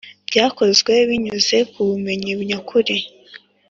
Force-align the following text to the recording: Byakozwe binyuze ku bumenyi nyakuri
Byakozwe 0.29 0.93
binyuze 1.09 1.57
ku 1.71 1.79
bumenyi 1.87 2.31
nyakuri 2.49 2.95